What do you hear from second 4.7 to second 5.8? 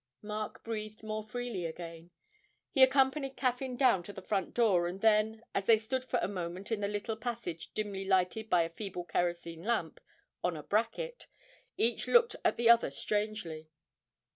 and then, as they